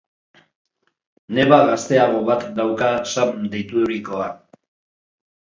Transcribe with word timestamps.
Neba 1.39 1.59
gazteago 1.67 2.23
bat 2.31 2.47
dauka 2.63 2.89
Sam 3.13 3.47
deiturikoa. 3.53 4.27